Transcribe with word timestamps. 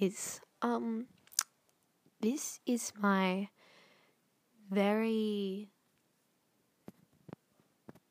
guys. 0.00 0.40
Um, 0.62 1.06
this 2.20 2.60
is 2.66 2.92
my 2.98 3.48
very 4.70 5.68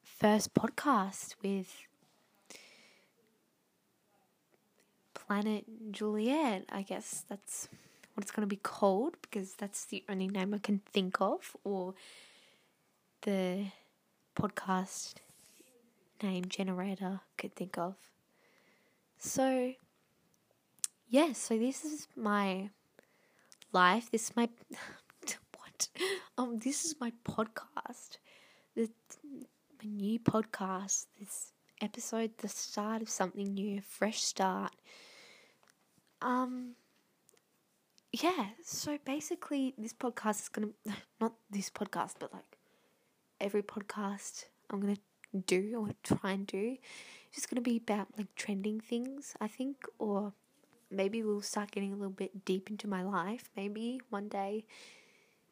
first 0.04 0.54
podcast 0.54 1.36
with 1.44 1.76
Planet 5.14 5.66
Juliet. 5.92 6.66
I 6.72 6.84
guess 6.84 7.26
that's 7.28 7.68
what 8.14 8.24
it's 8.24 8.32
going 8.32 8.48
to 8.48 8.56
be 8.56 8.62
called 8.62 9.16
because 9.22 9.54
that's 9.54 9.86
the 9.86 10.04
only 10.08 10.28
name 10.28 10.54
I 10.54 10.60
can 10.60 10.80
think 10.92 11.20
of, 11.20 11.56
or 11.64 11.96
the 13.22 13.66
podcast 14.36 15.16
name 16.22 16.46
generator 16.46 17.22
could 17.38 17.56
think 17.56 17.78
of. 17.78 17.96
So, 19.18 19.74
yeah, 21.14 21.32
so 21.34 21.56
this 21.60 21.86
is 21.86 22.08
my 22.16 22.72
life. 23.72 24.10
This 24.10 24.32
is 24.32 24.36
my 24.36 24.50
what? 25.56 25.88
Um, 26.40 26.58
this 26.58 26.86
is 26.86 26.96
my 27.00 27.14
podcast. 27.24 28.18
The 28.76 28.90
my 29.24 29.86
new 29.86 30.20
podcast. 30.20 31.06
This 31.20 31.54
episode, 31.80 32.32
the 32.40 32.48
start 32.48 33.04
of 33.04 33.10
something 33.10 33.54
new, 33.54 33.80
fresh 33.82 34.24
start. 34.24 34.74
Um. 36.20 36.74
Yeah, 38.12 38.48
so 38.66 38.98
basically, 39.06 39.76
this 39.78 39.94
podcast 39.94 40.42
is 40.42 40.50
gonna 40.50 40.70
not 41.22 41.34
this 41.48 41.70
podcast, 41.70 42.14
but 42.18 42.34
like 42.34 42.58
every 43.40 43.62
podcast 43.62 44.46
I'm 44.72 44.80
gonna 44.82 44.98
do 45.46 45.76
or 45.78 45.90
try 46.04 46.32
and 46.32 46.48
do 46.48 46.78
it's 47.28 47.36
just 47.36 47.50
gonna 47.50 47.62
be 47.62 47.78
about 47.78 48.08
like 48.18 48.34
trending 48.36 48.80
things, 48.80 49.36
I 49.40 49.48
think, 49.48 49.78
or 50.00 50.34
maybe 50.94 51.24
we'll 51.24 51.42
start 51.42 51.72
getting 51.72 51.92
a 51.92 51.96
little 51.96 52.12
bit 52.12 52.46
deep 52.46 52.70
into 52.70 52.88
my 52.88 53.04
life. 53.04 53.50
Maybe 53.56 54.00
one 54.10 54.28
day, 54.28 54.66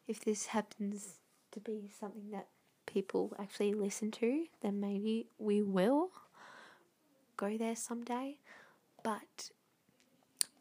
if 0.06 0.20
this 0.20 0.46
happens 0.46 1.18
to 1.52 1.60
be 1.60 1.90
something 1.98 2.30
that 2.30 2.48
people 2.86 3.34
actually 3.38 3.74
listen 3.74 4.10
to, 4.12 4.46
then 4.60 4.80
maybe 4.80 5.26
we 5.38 5.62
will 5.62 6.10
go 7.36 7.56
there 7.56 7.76
someday. 7.76 8.38
But 9.02 9.50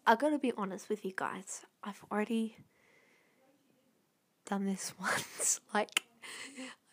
I 0.05 0.15
gotta 0.15 0.39
be 0.39 0.51
honest 0.57 0.89
with 0.89 1.05
you 1.05 1.13
guys, 1.15 1.61
I've 1.83 2.03
already 2.11 2.57
done 4.45 4.65
this 4.65 4.93
once. 4.99 5.59
like, 5.73 6.03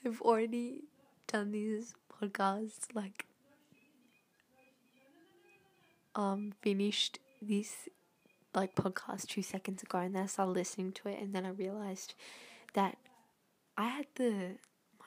I've 0.05 0.21
already 0.23 0.85
done 1.27 1.53
these 1.53 1.95
podcasts, 2.21 2.95
like, 2.95 3.27
um, 6.15 6.53
finished 6.61 7.19
this 7.41 7.89
like 8.55 8.75
podcast 8.75 9.29
two 9.29 9.43
seconds 9.43 9.83
ago 9.83 9.99
and 9.99 10.15
then 10.15 10.25
I 10.25 10.27
started 10.27 10.53
listening 10.53 10.93
to 10.93 11.09
it 11.09 11.21
and 11.21 11.35
then 11.35 11.45
I 11.47 11.51
realized 11.51 12.15
that 12.75 12.97
I 13.77 13.89
had 13.89 14.07
the 14.17 14.57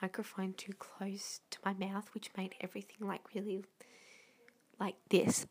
microphone 0.00 0.54
too 0.54 0.72
close 0.78 1.40
to 1.50 1.58
my 1.64 1.74
mouth 1.74 2.08
which 2.14 2.30
made 2.36 2.54
everything 2.60 3.06
like 3.06 3.34
really 3.34 3.64
like 4.80 4.96
this. 5.10 5.46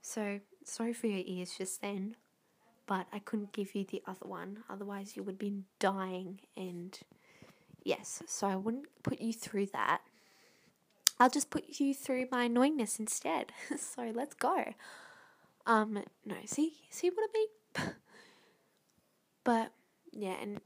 So 0.00 0.40
sorry 0.64 0.92
for 0.92 1.06
your 1.06 1.22
ears 1.24 1.54
just 1.56 1.80
then, 1.80 2.16
but 2.86 3.06
I 3.12 3.18
couldn't 3.18 3.52
give 3.52 3.74
you 3.74 3.84
the 3.84 4.02
other 4.06 4.26
one, 4.26 4.58
otherwise 4.68 5.16
you 5.16 5.22
would 5.22 5.38
be 5.38 5.62
dying 5.78 6.40
and 6.56 6.98
yes, 7.82 8.22
so 8.26 8.46
I 8.46 8.56
wouldn't 8.56 8.86
put 9.02 9.20
you 9.20 9.32
through 9.32 9.66
that. 9.72 10.02
I'll 11.22 11.30
just 11.30 11.50
put 11.50 11.78
you 11.78 11.94
through 11.94 12.26
my 12.32 12.48
annoyingness 12.48 12.98
instead. 12.98 13.52
so 13.78 14.10
let's 14.12 14.34
go. 14.34 14.74
Um, 15.66 16.02
no, 16.26 16.34
see, 16.46 16.72
see 16.90 17.10
what 17.10 17.30
I 17.30 17.32
mean? 17.32 17.94
but 19.44 19.70
yeah, 20.10 20.34
and 20.42 20.60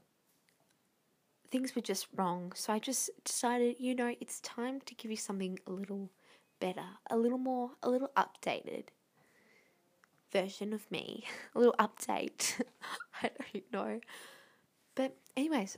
things 1.51 1.75
were 1.75 1.83
just 1.83 2.07
wrong. 2.15 2.53
So 2.55 2.73
I 2.73 2.79
just 2.79 3.11
decided, 3.23 3.75
you 3.77 3.93
know, 3.93 4.15
it's 4.19 4.39
time 4.39 4.81
to 4.87 4.95
give 4.95 5.11
you 5.11 5.17
something 5.17 5.59
a 5.67 5.71
little 5.71 6.09
better, 6.59 6.97
a 7.07 7.17
little 7.17 7.37
more, 7.37 7.73
a 7.83 7.89
little 7.91 8.09
updated 8.17 8.85
version 10.31 10.73
of 10.73 10.89
me, 10.89 11.23
a 11.55 11.59
little 11.59 11.75
update. 11.77 12.59
I 13.21 13.29
don't 13.53 13.71
know. 13.71 13.99
But, 14.95 15.17
anyways, 15.35 15.77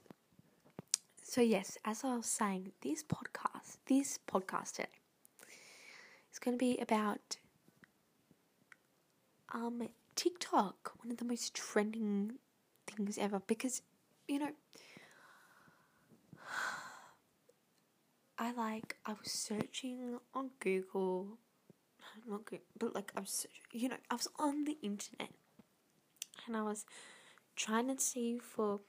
so 1.30 1.42
yes, 1.42 1.78
as 1.86 2.04
I 2.04 2.16
was 2.16 2.26
saying, 2.26 2.72
this 2.82 3.04
podcast, 3.04 3.78
this 3.86 4.18
podcast 4.28 4.72
today, 4.78 4.90
is 6.34 6.40
going 6.40 6.58
to 6.58 6.60
be 6.60 6.80
about 6.82 7.38
um 9.54 9.90
TikTok, 10.16 10.94
one 11.04 11.12
of 11.12 11.18
the 11.18 11.26
most 11.26 11.54
trending 11.54 12.40
things 12.88 13.20
ever. 13.20 13.44
Because 13.46 13.84
you 14.28 14.40
know, 14.40 14.50
I 18.40 18.52
like 18.52 18.96
I 19.06 19.12
was 19.12 19.32
searching 19.32 20.18
on 20.34 20.50
Google, 20.60 21.38
not 22.28 22.46
Google, 22.46 22.66
but 22.80 22.96
like 22.96 23.12
I 23.16 23.20
was, 23.20 23.46
you 23.72 23.88
know, 23.88 23.98
I 24.10 24.16
was 24.16 24.28
on 24.40 24.64
the 24.64 24.80
internet, 24.82 25.30
and 26.48 26.58
I 26.58 26.64
was 26.64 26.88
trying 27.56 27.96
to 27.96 28.02
see 28.02 28.40
for, 28.40 28.80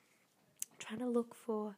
trying 0.79 1.01
to 1.01 1.07
look 1.07 1.35
for 1.35 1.77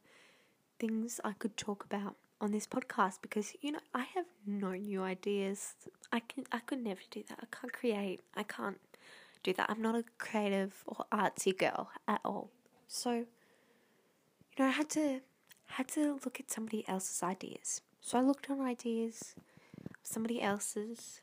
things 0.83 1.21
I 1.23 1.31
could 1.31 1.55
talk 1.55 1.85
about 1.85 2.15
on 2.41 2.51
this 2.51 2.67
podcast 2.67 3.19
because 3.21 3.53
you 3.61 3.71
know 3.71 3.79
I 3.93 4.03
have 4.15 4.25
no 4.45 4.71
new 4.73 5.01
ideas. 5.01 5.75
I 6.11 6.19
can 6.19 6.43
I 6.51 6.59
could 6.59 6.83
never 6.83 6.99
do 7.09 7.23
that. 7.29 7.39
I 7.41 7.47
can't 7.55 7.71
create. 7.71 8.19
I 8.35 8.43
can't 8.43 8.81
do 9.43 9.53
that. 9.53 9.69
I'm 9.69 9.81
not 9.81 9.95
a 9.95 10.03
creative 10.17 10.83
or 10.85 11.05
artsy 11.09 11.57
girl 11.57 11.89
at 12.05 12.19
all. 12.25 12.49
So 12.89 13.11
you 13.13 14.57
know 14.59 14.65
I 14.65 14.71
had 14.71 14.89
to 14.89 15.21
had 15.77 15.87
to 15.89 16.19
look 16.25 16.41
at 16.41 16.51
somebody 16.51 16.83
else's 16.85 17.23
ideas. 17.23 17.79
So 18.01 18.17
I 18.19 18.21
looked 18.21 18.49
on 18.49 18.59
ideas 18.59 19.35
somebody 20.05 20.41
else's 20.41 21.21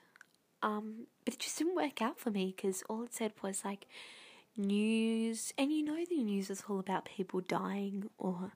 um 0.63 1.07
but 1.27 1.35
it 1.35 1.41
just 1.41 1.59
didn't 1.59 1.77
work 1.77 2.01
out 2.01 2.19
for 2.19 2.31
me 2.31 2.55
because 2.57 2.83
all 2.89 3.03
it 3.03 3.13
said 3.13 3.33
was 3.43 3.63
like 3.63 3.87
news 4.57 5.53
and 5.59 5.71
you 5.71 5.83
know 5.83 6.03
the 6.09 6.23
news 6.23 6.49
is 6.49 6.65
all 6.67 6.79
about 6.79 7.05
people 7.05 7.41
dying 7.43 8.09
or 8.17 8.53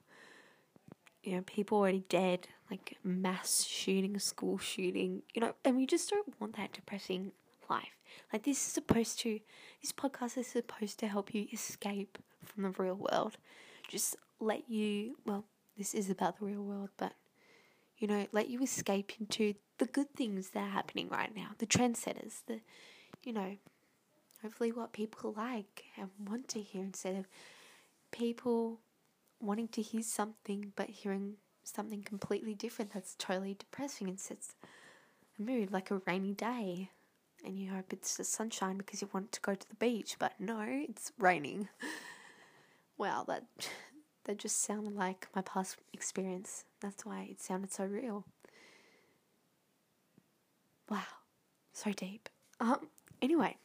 you 1.25 1.35
know, 1.35 1.41
people 1.41 1.79
already 1.79 2.03
dead, 2.07 2.47
like 2.69 2.97
mass 3.03 3.63
shooting, 3.63 4.17
school 4.19 4.57
shooting, 4.57 5.23
you 5.33 5.41
know, 5.41 5.55
and 5.65 5.75
we 5.75 5.85
just 5.85 6.09
don't 6.09 6.39
want 6.39 6.55
that 6.57 6.73
depressing 6.73 7.31
life. 7.69 7.97
Like 8.31 8.43
this 8.43 8.57
is 8.57 8.73
supposed 8.73 9.19
to, 9.21 9.39
this 9.81 9.91
podcast 9.91 10.37
is 10.37 10.47
supposed 10.47 10.99
to 10.99 11.07
help 11.07 11.33
you 11.33 11.47
escape 11.51 12.17
from 12.43 12.63
the 12.63 12.69
real 12.69 12.95
world. 12.95 13.37
Just 13.89 14.15
let 14.39 14.69
you, 14.69 15.17
well, 15.25 15.45
this 15.77 15.93
is 15.93 16.09
about 16.09 16.39
the 16.39 16.45
real 16.45 16.61
world, 16.61 16.89
but 16.97 17.13
you 17.97 18.07
know, 18.07 18.27
let 18.31 18.49
you 18.49 18.61
escape 18.61 19.13
into 19.19 19.55
the 19.77 19.85
good 19.85 20.13
things 20.15 20.49
that 20.49 20.59
are 20.59 20.69
happening 20.69 21.09
right 21.09 21.35
now, 21.35 21.49
the 21.57 21.65
trendsetters, 21.65 22.41
the, 22.45 22.59
you 23.23 23.33
know, 23.33 23.57
hopefully 24.41 24.71
what 24.71 24.93
people 24.93 25.33
like 25.35 25.85
and 25.97 26.09
want 26.23 26.47
to 26.49 26.61
hear 26.61 26.83
instead 26.83 27.15
of 27.15 27.25
people 28.11 28.79
wanting 29.39 29.67
to 29.69 29.81
hear 29.81 30.01
something 30.01 30.71
but 30.75 30.89
hearing 30.89 31.35
something 31.63 32.03
completely 32.03 32.53
different 32.53 32.93
that's 32.93 33.15
totally 33.15 33.55
depressing 33.55 34.07
and 34.07 34.19
sets 34.19 34.55
a 35.37 35.41
mood 35.41 35.71
like 35.71 35.91
a 35.91 36.01
rainy 36.05 36.33
day. 36.33 36.89
And 37.43 37.59
you 37.59 37.71
hope 37.71 37.93
it's 37.93 38.17
the 38.17 38.23
sunshine 38.23 38.77
because 38.77 39.01
you 39.01 39.09
want 39.13 39.31
to 39.33 39.41
go 39.41 39.53
to 39.53 39.69
the 39.69 39.75
beach 39.75 40.15
but 40.19 40.33
no 40.39 40.63
it's 40.67 41.11
raining. 41.17 41.69
Wow 42.97 43.25
that 43.27 43.43
that 44.23 44.37
just 44.37 44.61
sounded 44.61 44.95
like 44.95 45.27
my 45.35 45.41
past 45.41 45.77
experience. 45.91 46.63
That's 46.79 47.05
why 47.05 47.27
it 47.29 47.41
sounded 47.41 47.73
so 47.73 47.83
real. 47.85 48.23
Wow 50.89 51.03
so 51.73 51.91
deep. 51.91 52.29
Um 52.59 52.87
anyway 53.21 53.57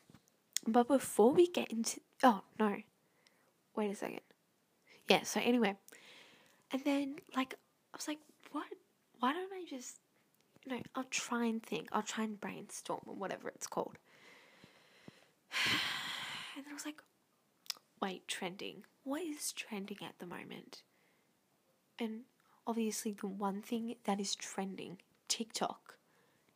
but 0.67 0.89
before 0.89 1.33
we 1.33 1.47
get 1.47 1.71
into 1.71 2.01
oh 2.25 2.43
no. 2.59 2.77
Wait 3.77 3.91
a 3.93 3.95
second 3.95 4.21
yeah, 5.11 5.23
so 5.25 5.41
anyway. 5.41 5.75
And 6.73 6.83
then, 6.85 7.17
like, 7.35 7.55
I 7.93 7.97
was 7.97 8.07
like, 8.07 8.21
what? 8.53 8.67
Why 9.19 9.33
don't 9.33 9.53
I 9.53 9.65
just, 9.69 9.97
you 10.65 10.73
know, 10.73 10.83
I'll 10.95 11.05
try 11.11 11.47
and 11.47 11.61
think. 11.61 11.89
I'll 11.91 12.03
try 12.03 12.23
and 12.23 12.41
brainstorm 12.41 13.01
or 13.07 13.17
whatever 13.17 13.49
it's 13.49 13.67
called. 13.67 13.99
And 16.57 16.65
then 16.67 16.73
I 16.73 16.75
was 16.75 16.85
like, 16.85 17.01
wait, 18.03 18.27
trending. 18.27 18.83
What 19.05 19.23
is 19.23 19.53
trending 19.53 19.99
at 20.03 20.19
the 20.19 20.27
moment? 20.27 20.83
And 21.99 22.23
obviously, 22.67 23.13
the 23.13 23.29
one 23.29 23.63
thing 23.63 23.95
that 24.05 24.21
is 24.21 24.35
trending 24.35 24.99
TikTok. 25.29 25.95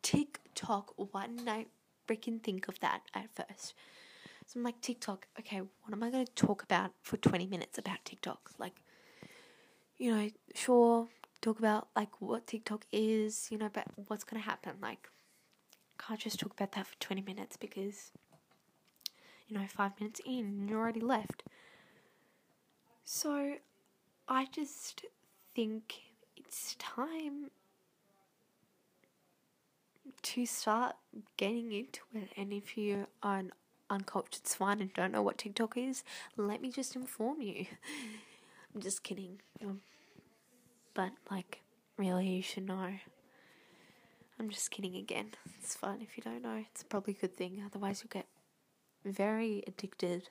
TikTok. 0.03 0.95
Why 0.97 1.29
didn't 1.29 1.49
I 1.49 1.67
freaking 2.09 2.43
think 2.43 2.67
of 2.67 2.81
that 2.81 3.03
at 3.15 3.31
first? 3.35 3.75
So 4.47 4.61
I'm 4.61 4.65
like, 4.65 4.81
TikTok, 4.81 5.27
okay, 5.39 5.59
what 5.59 5.93
am 5.93 6.03
I 6.03 6.11
going 6.11 6.27
to 6.27 6.33
talk 6.35 6.63
about 6.63 6.93
for 7.03 7.17
20 7.17 7.47
minutes 7.47 7.79
about 7.79 8.05
TikTok? 8.05 8.51
Like, 8.59 8.83
you 9.97 10.15
know, 10.15 10.29
sure, 10.55 11.09
talk 11.41 11.59
about 11.59 11.89
like 11.97 12.21
what 12.21 12.47
TikTok 12.47 12.85
is, 12.93 13.49
you 13.51 13.59
know, 13.59 13.71
but 13.73 13.87
what's 14.09 14.25
going 14.25 14.43
to 14.43 14.49
happen? 14.49 14.75
Like, 14.81 15.09
can't 15.99 16.21
just 16.21 16.39
talk 16.41 16.53
about 16.53 16.73
that 16.73 16.87
for 16.87 16.97
20 17.01 17.23
minutes 17.23 17.57
because 17.57 18.11
you 19.49 19.59
know, 19.59 19.67
five 19.67 19.93
minutes 20.01 20.21
in 20.25 20.69
you're 20.69 20.81
already 20.81 21.01
left. 21.01 21.43
So 23.05 23.55
I 24.29 24.47
just 24.51 25.05
think 25.55 25.95
it's 26.37 26.75
time 26.79 27.51
to 30.23 30.47
start 30.47 30.97
getting 31.37 31.73
into 31.73 32.01
it. 32.15 32.31
And 32.37 32.53
if 32.53 32.77
you 32.77 33.07
are 33.23 33.39
an 33.39 33.53
uncultured 33.91 34.47
swine 34.47 34.81
and 34.81 34.93
don't 34.95 35.13
know 35.13 35.23
what 35.23 35.39
TikTok 35.39 35.77
is, 35.77 36.05
let 36.37 36.61
me 36.61 36.71
just 36.71 36.97
inform 36.97 37.41
you. 37.41 37.67
I'm 38.75 38.81
just 38.81 39.03
kidding. 39.03 39.41
Um, 39.63 39.81
but, 40.95 41.13
like, 41.31 41.61
really, 41.97 42.29
you 42.29 42.43
should 42.43 42.67
know. 42.67 42.95
I'm 44.39 44.51
just 44.51 44.71
kidding 44.71 44.97
again. 44.97 45.31
It's 45.61 45.77
fine 45.77 46.01
if 46.03 46.17
you 46.17 46.23
don't 46.23 46.43
know. 46.43 46.65
It's 46.71 46.83
probably 46.83 47.15
a 47.17 47.21
good 47.21 47.37
thing. 47.37 47.63
Otherwise, 47.65 48.03
you'll 48.03 48.21
get 48.21 48.27
very 49.05 49.63
addicted 49.67 50.29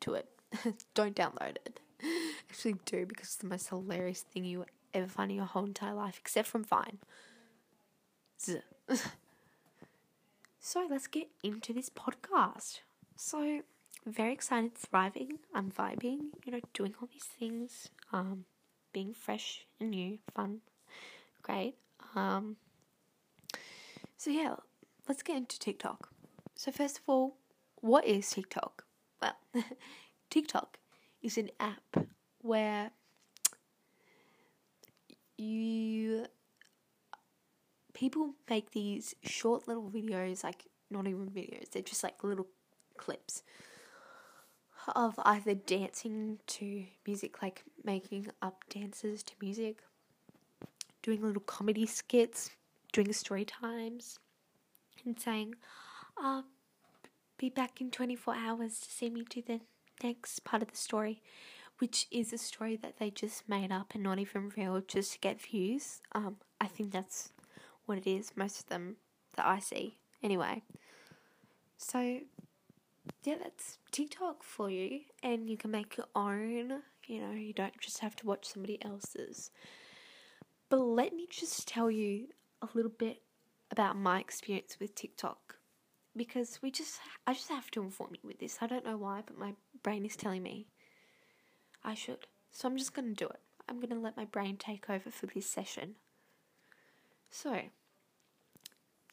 to 0.00 0.14
it. 0.14 0.28
don't 0.94 1.16
download 1.16 1.56
it. 1.66 1.80
Actually, 2.50 2.76
do 2.84 3.06
because 3.06 3.26
it's 3.26 3.36
the 3.36 3.46
most 3.46 3.68
hilarious 3.68 4.20
thing 4.20 4.44
you 4.44 4.64
ever 4.94 5.06
find 5.06 5.30
in 5.30 5.36
your 5.38 5.46
whole 5.46 5.64
entire 5.64 5.94
life, 5.94 6.18
except 6.18 6.48
from 6.48 6.64
Vine. 6.64 6.98
So 10.64 10.86
let's 10.88 11.08
get 11.08 11.28
into 11.42 11.72
this 11.72 11.90
podcast. 11.90 12.82
So 13.16 13.62
very 14.06 14.32
excited, 14.32 14.76
thriving. 14.76 15.40
I'm 15.52 15.72
vibing. 15.72 16.30
You 16.44 16.52
know, 16.52 16.60
doing 16.72 16.94
all 17.00 17.08
these 17.12 17.24
things. 17.24 17.88
Um, 18.12 18.44
being 18.92 19.12
fresh 19.12 19.66
and 19.80 19.90
new, 19.90 20.18
fun, 20.34 20.60
great. 21.42 21.74
Um. 22.14 22.56
So 24.16 24.30
yeah, 24.30 24.54
let's 25.08 25.24
get 25.24 25.36
into 25.36 25.58
TikTok. 25.58 26.10
So 26.54 26.70
first 26.70 26.98
of 26.98 27.02
all, 27.08 27.36
what 27.80 28.04
is 28.04 28.30
TikTok? 28.30 28.84
Well, 29.20 29.36
TikTok 30.30 30.78
is 31.22 31.36
an 31.38 31.50
app 31.58 32.06
where 32.40 32.92
you 35.36 36.26
people 38.02 38.34
make 38.50 38.72
these 38.72 39.14
short 39.22 39.68
little 39.68 39.88
videos, 39.88 40.42
like 40.42 40.64
not 40.90 41.06
even 41.06 41.28
videos, 41.30 41.70
they're 41.70 41.82
just 41.82 42.02
like 42.02 42.24
little 42.24 42.48
clips 42.96 43.44
of 44.96 45.14
either 45.18 45.54
dancing 45.54 46.40
to 46.48 46.84
music, 47.06 47.40
like 47.40 47.62
making 47.84 48.26
up 48.42 48.64
dances 48.68 49.22
to 49.22 49.34
music, 49.40 49.84
doing 51.04 51.22
little 51.22 51.42
comedy 51.42 51.86
skits, 51.86 52.50
doing 52.92 53.12
story 53.12 53.44
times, 53.44 54.18
and 55.04 55.20
saying, 55.20 55.54
uh, 56.20 56.42
be 57.38 57.50
back 57.50 57.80
in 57.80 57.88
24 57.88 58.34
hours 58.34 58.80
to 58.80 58.90
see 58.90 59.10
me 59.10 59.22
do 59.30 59.42
the 59.46 59.60
next 60.02 60.42
part 60.42 60.60
of 60.60 60.72
the 60.72 60.76
story, 60.76 61.22
which 61.78 62.08
is 62.10 62.32
a 62.32 62.38
story 62.38 62.74
that 62.74 62.98
they 62.98 63.10
just 63.10 63.48
made 63.48 63.70
up 63.70 63.94
and 63.94 64.02
not 64.02 64.18
even 64.18 64.50
real 64.56 64.80
just 64.80 65.12
to 65.12 65.18
get 65.20 65.40
views. 65.40 66.00
Um, 66.10 66.38
I 66.60 66.66
think 66.66 66.90
that's 66.90 67.30
what 67.86 67.98
it 67.98 68.06
is, 68.06 68.32
most 68.36 68.60
of 68.60 68.68
them 68.68 68.96
that 69.36 69.46
I 69.46 69.58
see. 69.58 69.98
Anyway, 70.22 70.62
so 71.76 72.20
yeah, 73.24 73.34
that's 73.42 73.78
TikTok 73.90 74.42
for 74.42 74.70
you, 74.70 75.00
and 75.22 75.48
you 75.48 75.56
can 75.56 75.70
make 75.70 75.96
your 75.96 76.06
own. 76.14 76.82
You 77.06 77.20
know, 77.20 77.32
you 77.32 77.52
don't 77.52 77.78
just 77.80 77.98
have 77.98 78.14
to 78.16 78.26
watch 78.26 78.46
somebody 78.46 78.82
else's. 78.84 79.50
But 80.68 80.78
let 80.78 81.12
me 81.12 81.26
just 81.28 81.66
tell 81.68 81.90
you 81.90 82.28
a 82.62 82.68
little 82.74 82.92
bit 82.96 83.22
about 83.70 83.96
my 83.96 84.20
experience 84.20 84.76
with 84.80 84.94
TikTok 84.94 85.56
because 86.16 86.60
we 86.62 86.70
just 86.70 87.00
I 87.26 87.32
just 87.32 87.48
have 87.48 87.70
to 87.72 87.82
inform 87.82 88.10
you 88.14 88.28
with 88.28 88.38
this. 88.38 88.58
I 88.60 88.66
don't 88.66 88.84
know 88.84 88.96
why, 88.96 89.22
but 89.26 89.38
my 89.38 89.54
brain 89.82 90.04
is 90.04 90.16
telling 90.16 90.42
me 90.42 90.66
I 91.84 91.94
should. 91.94 92.26
So 92.50 92.68
I'm 92.68 92.76
just 92.76 92.94
going 92.94 93.08
to 93.08 93.24
do 93.24 93.28
it. 93.28 93.40
I'm 93.68 93.76
going 93.76 93.90
to 93.90 93.98
let 93.98 94.16
my 94.16 94.24
brain 94.24 94.56
take 94.56 94.90
over 94.90 95.10
for 95.10 95.26
this 95.26 95.48
session. 95.48 95.96
So, 97.34 97.58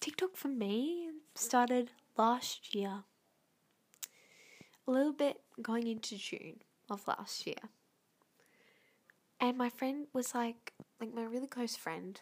TikTok 0.02 0.36
for 0.36 0.50
me 0.50 1.08
started 1.36 1.92
last 2.18 2.76
year. 2.76 3.06
A 4.86 4.92
little 4.92 5.14
bit 5.14 5.40
going 5.62 5.88
into 5.88 6.18
June 6.18 6.58
of 6.90 7.08
last 7.08 7.48
year. 7.48 7.70
And 9.40 9.58
my 9.58 9.70
friend 9.70 10.08
was 10.12 10.36
like, 10.36 10.74
like 11.00 11.14
my 11.14 11.24
really 11.24 11.48
close 11.48 11.78
friend, 11.78 12.20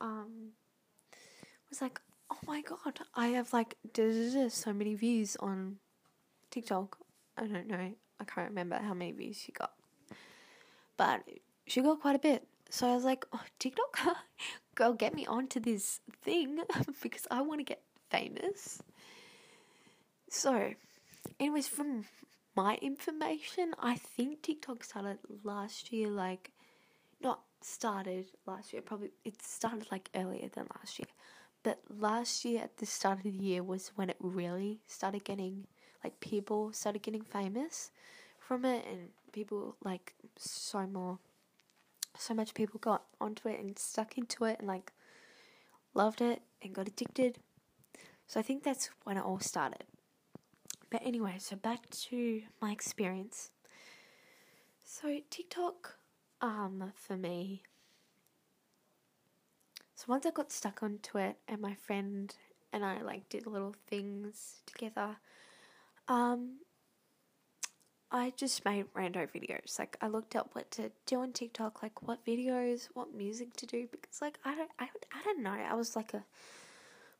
um, 0.00 0.52
was 1.68 1.82
like, 1.82 2.00
oh 2.30 2.38
my 2.46 2.62
god, 2.62 3.00
I 3.14 3.28
have 3.28 3.52
like 3.52 3.76
so 4.48 4.72
many 4.72 4.94
views 4.94 5.36
on 5.38 5.76
TikTok. 6.50 6.96
I 7.36 7.46
don't 7.46 7.66
know, 7.66 7.92
I 8.18 8.24
can't 8.24 8.48
remember 8.48 8.76
how 8.76 8.94
many 8.94 9.12
views 9.12 9.36
she 9.36 9.52
got, 9.52 9.72
but 10.96 11.24
she 11.66 11.82
got 11.82 12.00
quite 12.00 12.16
a 12.16 12.18
bit. 12.18 12.48
So 12.70 12.88
I 12.88 12.94
was 12.94 13.04
like, 13.04 13.26
oh, 13.34 13.42
TikTok, 13.58 13.98
girl, 14.74 14.92
get 14.92 15.14
me 15.14 15.26
onto 15.26 15.60
this 15.60 16.00
thing 16.22 16.60
because 17.02 17.26
I 17.30 17.42
want 17.42 17.60
to 17.60 17.64
get 17.64 17.82
famous. 18.10 18.82
So, 20.28 20.74
anyways, 21.38 21.68
from 21.68 22.04
my 22.56 22.76
information, 22.76 23.74
I 23.78 23.96
think 23.96 24.42
TikTok 24.42 24.84
started 24.84 25.18
last 25.44 25.92
year, 25.92 26.08
like, 26.08 26.52
not 27.20 27.40
started 27.60 28.26
last 28.46 28.72
year, 28.72 28.82
probably 28.82 29.12
it 29.24 29.40
started 29.42 29.86
like 29.92 30.10
earlier 30.14 30.48
than 30.48 30.66
last 30.76 30.98
year. 30.98 31.06
But 31.62 31.78
last 31.88 32.44
year, 32.44 32.62
at 32.62 32.78
the 32.78 32.86
start 32.86 33.18
of 33.18 33.24
the 33.24 33.30
year, 33.30 33.62
was 33.62 33.92
when 33.94 34.10
it 34.10 34.16
really 34.18 34.80
started 34.86 35.24
getting, 35.24 35.66
like, 36.02 36.18
people 36.18 36.72
started 36.72 37.02
getting 37.02 37.22
famous 37.22 37.92
from 38.40 38.64
it, 38.64 38.84
and 38.90 39.10
people, 39.32 39.76
like, 39.84 40.14
so 40.36 40.86
more, 40.86 41.18
so 42.16 42.34
much 42.34 42.54
people 42.54 42.78
got 42.78 43.04
onto 43.20 43.48
it 43.48 43.60
and 43.60 43.78
stuck 43.78 44.18
into 44.18 44.44
it 44.44 44.58
and, 44.58 44.68
like, 44.68 44.92
loved 45.94 46.20
it 46.20 46.42
and 46.62 46.74
got 46.74 46.88
addicted. 46.88 47.38
So 48.26 48.40
I 48.40 48.42
think 48.42 48.62
that's 48.62 48.90
when 49.04 49.16
it 49.16 49.24
all 49.24 49.40
started. 49.40 49.84
But 50.90 51.02
anyway, 51.04 51.36
so 51.38 51.56
back 51.56 51.88
to 51.90 52.42
my 52.60 52.70
experience. 52.70 53.50
So 54.84 55.20
TikTok, 55.30 55.96
um, 56.40 56.92
for 56.94 57.16
me, 57.16 57.62
so 59.94 60.06
once 60.08 60.26
I 60.26 60.30
got 60.30 60.50
stuck 60.50 60.82
onto 60.82 61.16
it, 61.18 61.36
and 61.46 61.60
my 61.60 61.74
friend 61.74 62.34
and 62.72 62.84
I 62.84 63.02
like 63.02 63.28
did 63.28 63.46
little 63.46 63.74
things 63.86 64.62
together, 64.66 65.16
um, 66.08 66.58
I 68.14 68.34
just 68.36 68.62
made 68.66 68.92
rando 68.92 69.26
videos. 69.30 69.78
Like 69.78 69.96
I 70.02 70.06
looked 70.08 70.36
up 70.36 70.50
what 70.52 70.70
to 70.72 70.90
do 71.06 71.20
on 71.20 71.32
TikTok, 71.32 71.82
like 71.82 72.06
what 72.06 72.24
videos, 72.26 72.88
what 72.92 73.14
music 73.14 73.56
to 73.56 73.66
do, 73.66 73.88
because 73.90 74.20
like 74.20 74.38
I 74.44 74.54
don't, 74.54 74.70
I, 74.78 74.84
I 74.84 75.22
don't 75.24 75.42
know. 75.42 75.50
I 75.50 75.72
was 75.74 75.96
like 75.96 76.12
a 76.12 76.22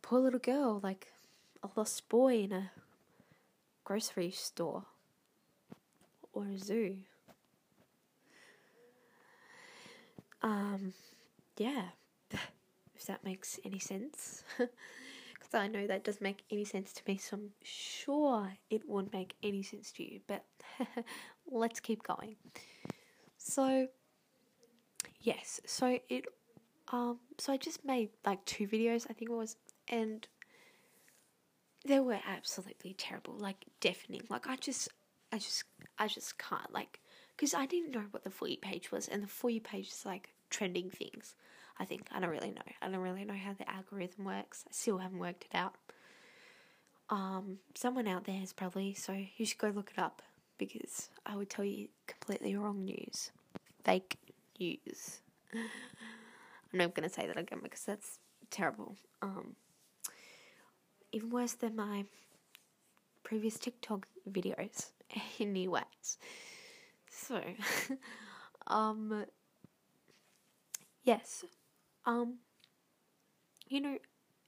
poor 0.02 0.20
little 0.20 0.38
girl, 0.38 0.80
like 0.82 1.08
a 1.62 1.70
lost 1.76 2.08
boy 2.11 2.42
in 2.42 2.52
a 2.52 2.70
grocery 3.84 4.30
store 4.30 4.84
or 6.34 6.44
a 6.44 6.58
zoo. 6.58 6.99
Um, 10.42 10.92
yeah 11.56 11.84
if 12.94 13.06
that 13.06 13.25
makes 13.25 13.58
any 13.64 13.78
sense. 13.78 14.44
I 15.59 15.66
know 15.66 15.87
that 15.87 16.04
doesn't 16.04 16.23
make 16.23 16.44
any 16.50 16.64
sense 16.64 16.92
to 16.94 17.02
me, 17.06 17.18
so 17.18 17.37
I'm 17.37 17.50
sure 17.62 18.52
it 18.71 18.88
won't 18.88 19.12
make 19.12 19.35
any 19.42 19.62
sense 19.62 19.92
to 19.92 20.02
you. 20.02 20.21
But 20.26 20.44
let's 21.50 21.80
keep 21.80 22.02
going. 22.02 22.37
So, 23.38 23.88
yes, 25.21 25.61
so 25.66 25.99
it, 26.09 26.26
um, 26.92 27.18
so 27.38 27.52
I 27.52 27.56
just 27.56 27.85
made 27.85 28.11
like 28.25 28.44
two 28.44 28.66
videos, 28.66 29.06
I 29.11 29.14
think 29.14 29.30
it 29.30 29.35
was, 29.35 29.56
and 29.88 30.26
they 31.87 32.00
were 32.00 32.21
absolutely 32.26 32.94
terrible, 32.94 33.35
like 33.35 33.64
deafening. 33.80 34.23
Like 34.28 34.49
I 34.49 34.56
just, 34.56 34.88
I 35.32 35.38
just, 35.38 35.64
I 35.99 36.06
just 36.06 36.38
can't 36.38 36.73
like, 36.73 37.00
because 37.37 37.54
I 37.54 37.66
didn't 37.66 37.90
know 37.92 38.04
what 38.11 38.25
the 38.25 38.30
for 38.30 38.49
you 38.49 38.59
page 38.59 38.92
was, 38.92 39.09
and 39.09 39.23
the 39.23 39.28
for 39.28 39.50
you 39.50 39.61
page 39.61 39.88
is 39.88 40.06
like 40.06 40.30
trending 40.50 40.90
things. 40.90 41.35
I 41.79 41.85
think. 41.85 42.07
I 42.12 42.21
don't 42.21 42.31
really 42.31 42.50
know. 42.50 42.62
I 42.81 42.88
don't 42.88 43.00
really 43.00 43.25
know 43.25 43.35
how 43.35 43.55
the 43.55 43.69
algorithm 43.71 44.25
works. 44.25 44.64
I 44.69 44.73
still 44.73 44.99
haven't 44.99 45.19
worked 45.19 45.47
it 45.50 45.57
out. 45.57 45.75
Um, 47.11 47.59
someone 47.75 48.09
out 48.09 48.25
there 48.25 48.41
is 48.43 48.52
probably, 48.52 48.95
so 48.95 49.12
you 49.37 49.45
should 49.45 49.59
go 49.59 49.69
look 49.69 49.93
it 49.97 50.00
up 50.00 50.23
because 50.59 51.11
I 51.26 51.37
would 51.37 51.50
tell 51.50 51.64
you 51.64 51.88
completely 52.07 52.57
wrong 52.57 52.85
news. 52.85 53.33
Fake 53.85 54.17
news. 54.59 55.21
I'm 55.55 56.79
not 56.79 56.95
going 56.95 57.09
to 57.09 57.14
say 57.14 57.26
that 57.26 57.37
again 57.37 57.61
because 57.62 57.85
that's 57.85 58.19
terrible. 58.50 58.97
Um, 59.21 59.57
even 61.12 61.31
worse 61.31 61.52
than 61.52 61.76
my 61.76 62.05
previous 63.23 63.59
TikTok 63.59 64.07
videos 64.31 64.91
new. 65.38 65.76
So, 67.11 67.43
um, 68.67 69.26
yes, 71.05 71.45
um, 72.06 72.38
you 73.68 73.80
know, 73.80 73.99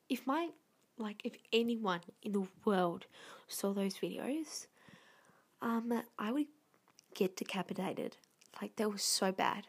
if 0.08 0.26
my 0.26 0.50
like 0.96 1.20
if 1.24 1.36
anyone 1.52 2.00
in 2.22 2.32
the 2.32 2.46
world 2.64 3.06
saw 3.48 3.72
those 3.72 3.94
videos, 3.94 4.66
um, 5.60 6.02
I 6.18 6.32
would 6.32 6.46
get 7.14 7.36
decapitated. 7.36 8.16
Like 8.60 8.76
they 8.76 8.86
were 8.86 8.98
so 8.98 9.32
bad. 9.32 9.66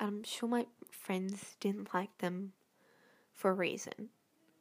I'm 0.00 0.24
sure 0.24 0.48
my 0.48 0.66
friends 0.90 1.56
didn't 1.60 1.94
like 1.94 2.18
them 2.18 2.52
for 3.32 3.50
a 3.50 3.54
reason. 3.54 4.10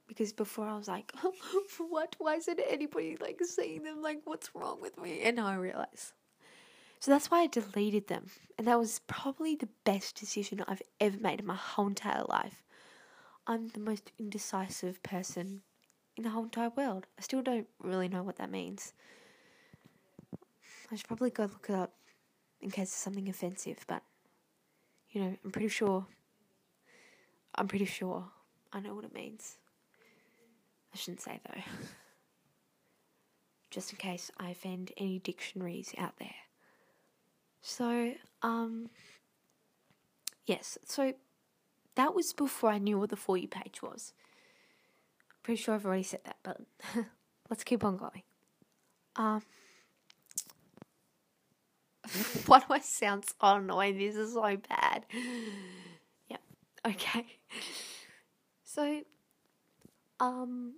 Because 0.07 0.33
before 0.33 0.67
I 0.67 0.77
was 0.77 0.87
like, 0.87 1.11
what? 1.77 2.15
Why 2.19 2.35
isn't 2.35 2.59
anybody 2.69 3.17
like 3.19 3.39
seeing 3.43 3.83
them? 3.83 4.01
Like, 4.01 4.21
what's 4.25 4.53
wrong 4.53 4.81
with 4.81 4.99
me? 4.99 5.21
And 5.23 5.37
now 5.37 5.47
I 5.47 5.55
realize. 5.55 6.13
So 7.03 7.11
that's 7.11 7.29
why 7.29 7.41
I 7.41 7.47
deleted 7.47 8.07
them. 8.07 8.27
And 8.57 8.65
that 8.65 8.79
was 8.79 9.01
probably 9.07 9.57
the 9.57 9.67
best 9.83 10.17
decision 10.17 10.63
I've 10.65 10.81
ever 11.01 11.17
made 11.17 11.41
in 11.41 11.45
my 11.45 11.53
whole 11.53 11.87
entire 11.87 12.23
life. 12.29 12.63
I'm 13.45 13.67
the 13.67 13.81
most 13.81 14.13
indecisive 14.17 15.03
person 15.03 15.63
in 16.15 16.23
the 16.23 16.29
whole 16.29 16.45
entire 16.45 16.69
world. 16.69 17.07
I 17.19 17.21
still 17.21 17.41
don't 17.41 17.67
really 17.83 18.07
know 18.07 18.23
what 18.23 18.37
that 18.37 18.49
means. 18.49 18.93
I 20.93 20.95
should 20.95 21.09
probably 21.09 21.29
go 21.29 21.43
look 21.43 21.65
it 21.67 21.75
up 21.75 21.91
in 22.61 22.71
case 22.71 22.83
it's 22.83 22.93
something 22.93 23.27
offensive, 23.27 23.83
but 23.85 24.01
you 25.11 25.23
know, 25.23 25.35
I'm 25.43 25.51
pretty 25.51 25.67
sure. 25.67 26.05
I'm 27.53 27.67
pretty 27.67 27.83
sure 27.83 28.29
I 28.71 28.79
know 28.79 28.95
what 28.95 29.03
it 29.03 29.13
means. 29.13 29.57
I 30.93 30.97
shouldn't 30.97 31.19
say 31.19 31.41
though. 31.49 31.63
Just 33.71 33.91
in 33.91 33.97
case 33.97 34.31
I 34.39 34.51
offend 34.51 34.93
any 34.95 35.19
dictionaries 35.19 35.93
out 35.97 36.17
there. 36.17 36.35
So, 37.65 38.13
um, 38.41 38.89
yes, 40.45 40.77
so 40.83 41.13
that 41.95 42.13
was 42.13 42.33
before 42.33 42.69
I 42.69 42.77
knew 42.77 42.99
what 42.99 43.09
the 43.09 43.15
For 43.15 43.37
You 43.37 43.47
page 43.47 43.81
was. 43.81 44.13
Pretty 45.43 45.61
sure 45.61 45.73
I've 45.73 45.85
already 45.85 46.03
said 46.03 46.19
that, 46.25 46.37
but 46.43 46.59
let's 47.49 47.63
keep 47.63 47.85
on 47.85 47.95
going. 47.95 48.21
Um, 49.15 49.41
why 52.47 52.59
do 52.59 52.65
I 52.69 52.79
sound 52.79 53.25
so 53.25 53.33
annoying? 53.41 53.97
This 53.97 54.17
is 54.17 54.33
so 54.33 54.57
bad. 54.69 55.05
yeah, 56.27 56.37
okay. 56.85 57.25
So, 58.65 59.03
um, 60.19 60.73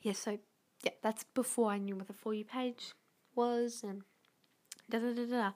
yeah, 0.00 0.12
so, 0.12 0.38
yeah, 0.84 0.92
that's 1.02 1.24
before 1.24 1.72
I 1.72 1.78
knew 1.78 1.96
what 1.96 2.06
the 2.06 2.12
For 2.12 2.32
You 2.34 2.44
page 2.44 2.92
was 3.34 3.82
and 3.82 4.02
da 4.90 4.98
da 4.98 5.12
da 5.12 5.24
da. 5.24 5.52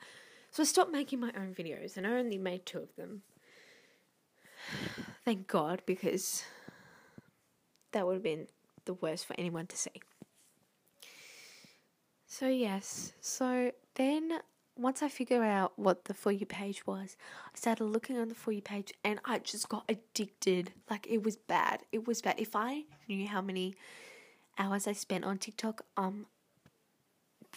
So 0.50 0.62
I 0.62 0.66
stopped 0.66 0.92
making 0.92 1.20
my 1.20 1.32
own 1.36 1.54
videos 1.54 1.96
and 1.96 2.06
I 2.06 2.10
only 2.12 2.38
made 2.38 2.64
two 2.64 2.78
of 2.78 2.94
them. 2.96 3.22
Thank 5.24 5.48
God, 5.48 5.82
because 5.86 6.44
that 7.92 8.06
would 8.06 8.14
have 8.14 8.22
been 8.22 8.46
the 8.84 8.94
worst 8.94 9.26
for 9.26 9.34
anyone 9.38 9.66
to 9.66 9.76
see. 9.76 10.00
So, 12.26 12.48
yes, 12.48 13.12
so 13.20 13.72
then 13.94 14.40
once 14.76 15.02
I 15.02 15.08
figured 15.08 15.42
out 15.42 15.72
what 15.76 16.04
the 16.04 16.14
For 16.14 16.32
You 16.32 16.46
page 16.46 16.86
was, 16.86 17.16
I 17.46 17.56
started 17.56 17.84
looking 17.84 18.18
on 18.18 18.28
the 18.28 18.34
For 18.34 18.52
You 18.52 18.62
page 18.62 18.92
and 19.04 19.20
I 19.24 19.38
just 19.38 19.68
got 19.68 19.84
addicted. 19.88 20.72
Like, 20.90 21.06
it 21.08 21.22
was 21.22 21.36
bad. 21.36 21.82
It 21.92 22.06
was 22.06 22.22
bad. 22.22 22.34
If 22.38 22.56
I 22.56 22.84
knew 23.08 23.28
how 23.28 23.40
many 23.40 23.74
hours 24.58 24.86
I 24.86 24.92
spent 24.92 25.24
on 25.24 25.38
TikTok, 25.38 25.82
um, 25.96 26.26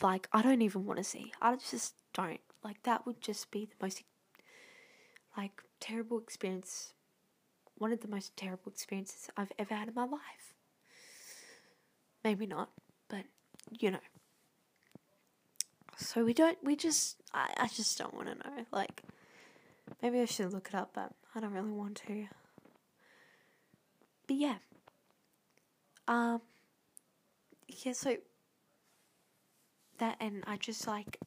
like, 0.01 0.27
I 0.31 0.41
don't 0.41 0.61
even 0.61 0.85
want 0.85 0.97
to 0.97 1.03
see. 1.03 1.31
I 1.41 1.55
just 1.55 1.95
don't. 2.13 2.39
Like, 2.63 2.83
that 2.83 3.05
would 3.05 3.21
just 3.21 3.51
be 3.51 3.65
the 3.65 3.75
most, 3.85 4.03
like, 5.37 5.61
terrible 5.79 6.19
experience. 6.19 6.93
One 7.77 7.91
of 7.91 8.01
the 8.01 8.07
most 8.07 8.35
terrible 8.35 8.71
experiences 8.71 9.29
I've 9.37 9.51
ever 9.59 9.75
had 9.75 9.87
in 9.87 9.93
my 9.93 10.05
life. 10.05 10.53
Maybe 12.23 12.47
not, 12.47 12.69
but, 13.07 13.25
you 13.79 13.91
know. 13.91 13.99
So 15.95 16.23
we 16.25 16.33
don't, 16.33 16.57
we 16.63 16.75
just, 16.75 17.17
I, 17.33 17.53
I 17.57 17.67
just 17.67 17.97
don't 17.97 18.13
want 18.13 18.27
to 18.27 18.35
know. 18.35 18.65
Like, 18.71 19.03
maybe 20.01 20.19
I 20.19 20.25
should 20.25 20.53
look 20.53 20.69
it 20.69 20.75
up, 20.75 20.91
but 20.93 21.11
I 21.33 21.39
don't 21.39 21.53
really 21.53 21.71
want 21.71 22.01
to. 22.07 22.27
But 24.27 24.35
yeah. 24.35 24.55
Um, 26.07 26.41
yeah, 27.67 27.93
so 27.93 28.17
that, 29.97 30.17
and 30.19 30.43
I 30.47 30.57
just 30.57 30.87
like, 30.87 31.19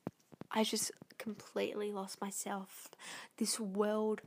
I 0.51 0.65
just 0.65 0.91
completely 1.19 1.93
lost 1.93 2.21
myself. 2.21 2.89
This 3.37 3.61
world 3.61 4.23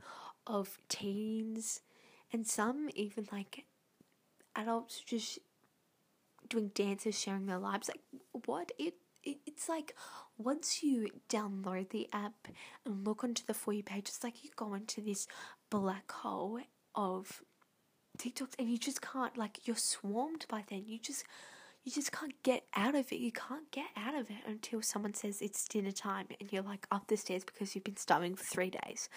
of 0.46 0.78
teens, 0.88 1.80
and 2.32 2.46
some 2.46 2.88
even 2.94 3.28
like 3.32 3.64
adults 4.56 5.00
just 5.00 5.38
doing 6.48 6.70
dances, 6.74 7.18
sharing 7.18 7.46
their 7.46 7.58
lives. 7.58 7.88
Like, 7.88 8.02
what? 8.46 8.72
It, 8.78 8.94
it 9.22 9.38
it's 9.46 9.68
like 9.68 9.94
once 10.36 10.82
you 10.82 11.08
download 11.28 11.90
the 11.90 12.08
app 12.12 12.48
and 12.84 13.06
look 13.06 13.24
onto 13.24 13.44
the 13.46 13.54
For 13.54 13.72
You 13.72 13.82
page, 13.82 14.08
it's 14.08 14.24
like 14.24 14.44
you 14.44 14.50
go 14.56 14.74
into 14.74 15.00
this 15.00 15.26
black 15.70 16.10
hole 16.10 16.60
of 16.94 17.42
TikToks 18.18 18.54
and 18.58 18.70
you 18.70 18.78
just 18.78 19.00
can't, 19.00 19.36
like, 19.36 19.66
you're 19.66 19.76
swarmed 19.76 20.46
by 20.48 20.62
them. 20.68 20.84
You 20.86 20.98
just, 20.98 21.24
you 21.84 21.92
just 21.92 22.12
can't 22.12 22.42
get 22.42 22.64
out 22.74 22.94
of 22.94 23.12
it. 23.12 23.16
You 23.16 23.30
can't 23.30 23.70
get 23.70 23.86
out 23.96 24.14
of 24.14 24.30
it 24.30 24.38
until 24.46 24.80
someone 24.80 25.12
says 25.12 25.42
it's 25.42 25.68
dinner 25.68 25.92
time 25.92 26.26
and 26.40 26.50
you're 26.50 26.62
like 26.62 26.86
up 26.90 27.08
the 27.08 27.16
stairs 27.16 27.44
because 27.44 27.74
you've 27.74 27.84
been 27.84 27.96
starving 27.96 28.34
for 28.34 28.44
three 28.44 28.70
days. 28.70 29.10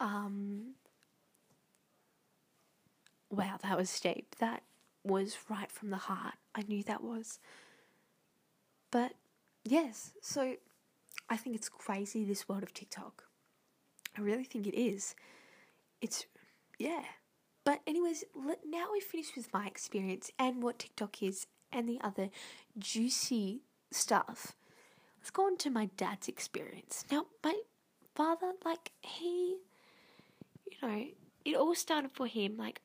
Um, 0.00 0.74
wow, 3.30 3.58
that 3.62 3.78
was 3.78 4.00
deep. 4.00 4.34
That 4.40 4.64
was 5.04 5.36
right 5.48 5.70
from 5.70 5.90
the 5.90 5.96
heart. 5.96 6.34
I 6.54 6.62
knew 6.66 6.82
that 6.82 7.02
was. 7.02 7.38
But 8.90 9.12
yes, 9.64 10.12
so 10.20 10.56
I 11.30 11.36
think 11.36 11.54
it's 11.54 11.68
crazy 11.68 12.24
this 12.24 12.48
world 12.48 12.64
of 12.64 12.74
TikTok. 12.74 13.24
I 14.18 14.20
really 14.20 14.44
think 14.44 14.66
it 14.66 14.76
is. 14.76 15.14
It's, 16.00 16.26
yeah. 16.78 17.02
But, 17.64 17.80
anyways, 17.86 18.24
let, 18.34 18.60
now 18.66 18.86
we 18.92 19.00
finish 19.00 19.34
with 19.36 19.52
my 19.52 19.66
experience 19.66 20.30
and 20.38 20.62
what 20.62 20.78
TikTok 20.78 21.22
is 21.22 21.46
and 21.74 21.88
the 21.88 21.98
other 22.02 22.30
juicy 22.78 23.60
stuff. 23.90 24.54
Let's 25.18 25.30
go 25.30 25.46
on 25.46 25.56
to 25.58 25.70
my 25.70 25.90
dad's 25.96 26.28
experience. 26.28 27.04
Now, 27.10 27.26
my 27.42 27.60
father, 28.14 28.52
like, 28.64 28.92
he, 29.02 29.56
you 30.70 30.76
know, 30.82 31.06
it 31.44 31.56
all 31.56 31.74
started 31.74 32.12
for 32.12 32.26
him, 32.26 32.56
like, 32.56 32.80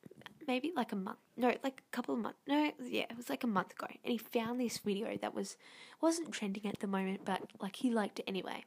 maybe 0.48 0.72
like 0.75 0.91
a 0.91 0.96
month, 0.96 1.19
no, 1.38 1.53
like 1.63 1.84
a 1.88 1.96
couple 1.96 2.15
of 2.15 2.22
months, 2.22 2.39
no, 2.48 2.72
yeah, 2.84 3.03
it 3.08 3.15
was 3.15 3.29
like 3.29 3.43
a 3.43 3.48
month 3.48 3.72
ago, 3.74 3.86
and 4.03 4.12
he 4.12 4.17
found 4.17 4.60
this 4.60 4.79
video 4.79 5.15
that 5.22 5.36
was 5.36 5.58
wasn't 6.01 6.31
trending 6.31 6.65
at 6.65 6.79
the 6.79 6.88
moment, 6.88 7.22
but 7.24 7.41
like 7.62 7.75
he 7.75 7.91
liked 7.91 8.17
it 8.17 8.25
anyway, 8.27 8.63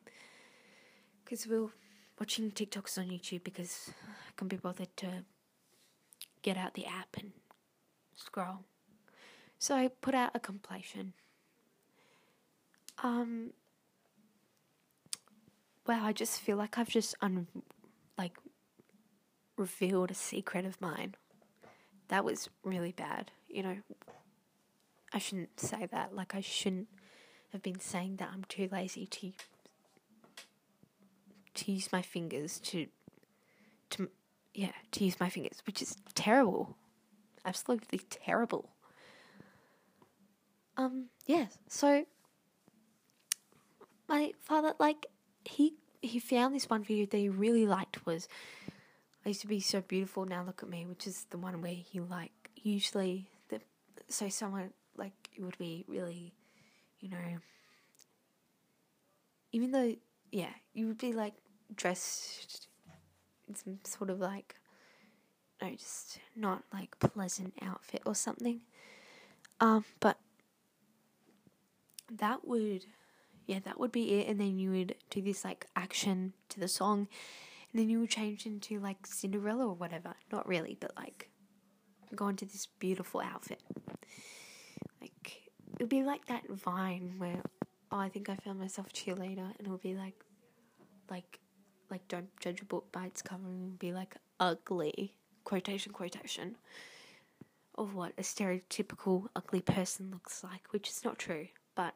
because 1.25 1.45
we're 1.45 1.67
watching 2.21 2.52
TikToks 2.52 2.99
on 2.99 3.07
YouTube 3.09 3.43
because 3.43 3.91
I 4.09 4.31
can't 4.37 4.49
be 4.49 4.57
bothered 4.59 4.97
to 4.99 5.25
get 6.43 6.57
out 6.57 6.75
the 6.75 6.87
app 6.87 7.17
and 7.19 7.33
scroll, 8.14 8.61
so 9.62 9.76
I 9.76 9.87
put 10.00 10.12
out 10.12 10.33
a 10.35 10.40
compilation. 10.40 11.12
Um. 13.00 13.52
Wow, 15.87 16.04
I 16.04 16.12
just 16.12 16.40
feel 16.40 16.57
like 16.57 16.78
I've 16.78 16.88
just 16.88 17.14
un 17.21 17.47
like 18.19 18.37
revealed 19.57 20.11
a 20.11 20.14
secret 20.14 20.64
of 20.64 20.81
mine 20.81 21.14
that 22.09 22.25
was 22.25 22.50
really 22.64 22.90
bad. 22.90 23.31
You 23.49 23.62
know, 23.62 23.76
I 25.12 25.19
shouldn't 25.19 25.61
say 25.61 25.87
that. 25.92 26.12
Like, 26.12 26.35
I 26.35 26.40
shouldn't 26.40 26.88
have 27.52 27.62
been 27.62 27.78
saying 27.78 28.16
that 28.16 28.31
I'm 28.33 28.45
too 28.49 28.69
lazy 28.73 29.07
to 29.07 29.33
to 31.54 31.71
use 31.71 31.92
my 31.92 32.02
fingers 32.02 32.59
to 32.59 32.88
to 33.90 34.11
yeah 34.54 34.73
to 34.90 35.04
use 35.04 35.21
my 35.21 35.28
fingers, 35.28 35.62
which 35.66 35.81
is 35.81 35.97
terrible, 36.16 36.76
absolutely 37.45 38.00
terrible. 38.11 38.72
Um. 40.76 41.07
Yeah. 41.26 41.47
So 41.69 42.05
my 44.09 44.33
father, 44.43 44.75
like, 44.79 45.07
he 45.45 45.75
he 46.00 46.19
found 46.19 46.55
this 46.55 46.69
one 46.69 46.83
video 46.83 47.07
that 47.07 47.17
he 47.17 47.29
really 47.29 47.67
liked 47.67 48.05
was 48.05 48.29
I 49.25 49.29
used 49.29 49.41
to 49.43 49.47
be 49.47 49.61
so 49.61 49.81
beautiful. 49.81 50.25
Now 50.25 50.43
look 50.45 50.62
at 50.62 50.69
me, 50.69 50.85
which 50.87 51.07
is 51.07 51.26
the 51.31 51.38
one 51.38 51.61
where 51.62 51.73
he 51.73 52.00
like 52.00 52.33
usually 52.57 53.29
the 53.49 53.61
so 54.09 54.29
someone 54.29 54.71
like 54.97 55.12
it 55.35 55.43
would 55.43 55.59
be 55.59 55.85
really, 55.87 56.35
you 57.00 57.09
know, 57.09 57.38
even 59.52 59.71
though 59.71 59.95
yeah, 60.33 60.50
you 60.75 60.88
would 60.88 60.99
be 60.99 61.12
like 61.12 61.35
dressed 61.75 62.69
in 63.49 63.55
some 63.55 63.79
sort 63.85 64.11
of 64.11 64.19
like 64.19 64.57
no, 65.61 65.71
just 65.71 66.19
not 66.35 66.64
like 66.73 66.99
pleasant 66.99 67.55
outfit 67.62 68.02
or 68.05 68.17
something. 68.17 68.61
Um, 69.61 69.85
but 70.00 70.19
that 72.19 72.47
would 72.47 72.87
yeah, 73.47 73.59
that 73.64 73.81
would 73.81 73.92
be 73.92 74.21
it. 74.21 74.28
And 74.28 74.40
then 74.40 74.59
you 74.59 74.71
would 74.71 74.95
do 75.11 75.21
this 75.21 75.45
like 75.45 75.66
action 75.75 76.33
to 76.50 76.61
the 76.61 76.69
song. 76.69 77.09
And 77.73 77.81
then 77.81 77.88
you 77.88 78.00
would 78.00 78.11
change 78.11 78.47
into 78.47 78.78
like 78.78 79.07
Cinderella 79.07 79.66
or 79.66 79.75
whatever. 79.75 80.14
Not 80.31 80.47
really, 80.47 80.76
but 80.81 80.97
like 80.97 81.31
go 82.14 82.28
into 82.28 82.45
this 82.45 82.66
beautiful 82.78 83.21
outfit. 83.21 83.61
Like 85.00 85.42
it 85.75 85.81
would 85.81 85.88
be 85.88 86.04
like 86.04 86.26
that 86.26 86.49
Vine 86.49 87.14
where 87.19 87.42
oh, 87.92 87.99
I 87.99 88.09
think 88.09 88.28
I 88.28 88.37
found 88.37 88.59
myself 88.59 88.92
cheerleader, 88.92 89.52
and 89.59 89.66
it 89.66 89.69
would 89.69 89.83
be 89.83 89.95
like, 89.95 90.14
like, 91.11 91.40
like 91.90 92.09
don't 92.09 92.28
judge 92.40 92.62
a 92.62 92.64
book 92.64 92.90
by 92.90 93.04
its 93.04 93.23
cover, 93.23 93.47
and 93.47 93.78
be 93.78 93.92
like 93.92 94.16
ugly 94.40 95.14
quotation 95.45 95.92
quotation 95.92 96.57
of 97.76 97.95
what 97.95 98.12
a 98.19 98.23
stereotypical 98.23 99.28
ugly 99.37 99.61
person 99.61 100.11
looks 100.11 100.42
like, 100.42 100.73
which 100.73 100.88
is 100.88 101.04
not 101.04 101.19
true, 101.19 101.49
but 101.75 101.95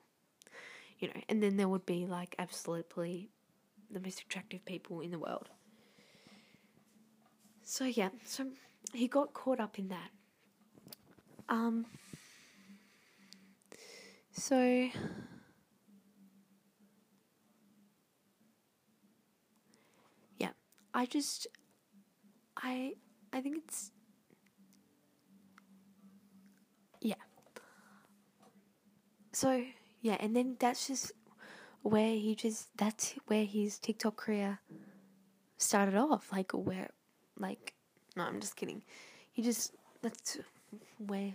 you 0.98 1.08
know, 1.08 1.20
and 1.28 1.42
then 1.42 1.56
there 1.56 1.68
would 1.68 1.86
be 1.86 2.06
like 2.06 2.34
absolutely 2.38 3.28
the 3.90 4.00
most 4.00 4.20
attractive 4.20 4.64
people 4.64 5.00
in 5.00 5.10
the 5.10 5.18
world. 5.18 5.48
So 7.62 7.84
yeah, 7.84 8.10
so 8.24 8.46
he 8.92 9.08
got 9.08 9.32
caught 9.34 9.60
up 9.60 9.78
in 9.78 9.88
that. 9.88 10.10
Um 11.48 11.86
so 14.32 14.88
yeah, 20.38 20.50
I 20.94 21.06
just 21.06 21.46
I 22.56 22.94
I 23.32 23.40
think 23.40 23.58
it's 23.64 23.90
yeah. 27.00 27.14
So 29.32 29.62
yeah, 30.06 30.16
and 30.20 30.36
then 30.36 30.54
that's 30.60 30.86
just 30.86 31.10
where 31.82 32.14
he 32.14 32.36
just 32.36 32.68
that's 32.76 33.16
where 33.26 33.44
his 33.44 33.76
TikTok 33.80 34.16
career 34.16 34.60
started 35.56 35.96
off. 35.96 36.30
Like 36.30 36.52
where, 36.52 36.90
like 37.36 37.74
no, 38.14 38.22
I'm 38.22 38.38
just 38.38 38.54
kidding. 38.54 38.84
He 39.32 39.42
just 39.42 39.74
that's 40.02 40.38
where 41.04 41.32